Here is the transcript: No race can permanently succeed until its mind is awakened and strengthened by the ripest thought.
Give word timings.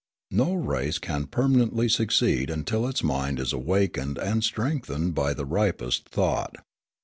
No 0.31 0.55
race 0.55 0.97
can 0.97 1.27
permanently 1.27 1.87
succeed 1.87 2.49
until 2.49 2.87
its 2.87 3.03
mind 3.03 3.39
is 3.39 3.53
awakened 3.53 4.17
and 4.17 4.43
strengthened 4.43 5.13
by 5.13 5.35
the 5.35 5.45
ripest 5.45 6.09
thought. 6.09 6.55